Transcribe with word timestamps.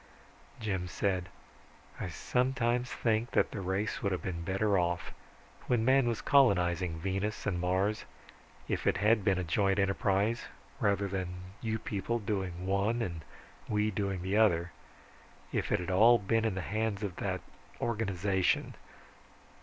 Jim 0.59 0.87
said, 0.87 1.29
"I 1.99 2.09
sometimes 2.09 2.89
think 2.89 3.29
that 3.33 3.51
the 3.51 3.61
race 3.61 4.01
would 4.01 4.11
have 4.11 4.23
been 4.23 4.43
better 4.43 4.75
off, 4.79 5.13
when 5.67 5.85
man 5.85 6.07
was 6.07 6.21
colonizing 6.23 6.97
Venus 6.99 7.45
and 7.45 7.59
Mars, 7.59 8.05
if 8.67 8.87
it 8.87 8.97
had 8.97 9.23
been 9.23 9.37
a 9.37 9.43
joint 9.43 9.77
enterprise 9.77 10.45
rather 10.79 11.07
than 11.07 11.27
you 11.61 11.77
people 11.77 12.17
doing 12.17 12.65
one, 12.65 13.03
and 13.03 13.21
we 13.69 13.91
the 13.91 14.37
other. 14.37 14.71
If 15.51 15.71
it 15.71 15.79
had 15.79 15.91
all 15.91 16.17
been 16.17 16.45
in 16.45 16.55
the 16.55 16.61
hands 16.71 17.03
of 17.03 17.17
that 17.17 17.41
organization 17.79 18.73